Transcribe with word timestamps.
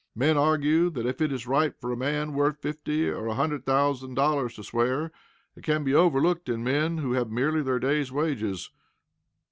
Men 0.15 0.35
argue 0.35 0.89
that, 0.89 1.05
if 1.05 1.21
it 1.21 1.31
is 1.31 1.45
right 1.45 1.75
for 1.79 1.91
a 1.91 1.95
man 1.95 2.33
worth 2.33 2.57
fifty 2.59 3.07
or 3.07 3.27
a 3.27 3.35
hundred 3.35 3.67
thousand 3.67 4.15
dollars 4.15 4.55
to 4.55 4.63
swear, 4.63 5.11
it 5.55 5.63
can 5.63 5.83
be 5.83 5.93
overlooked 5.93 6.49
in 6.49 6.63
men 6.63 6.97
who 6.97 7.11
have 7.13 7.29
merely 7.29 7.61
their 7.61 7.77
day's 7.77 8.11
wages. 8.11 8.71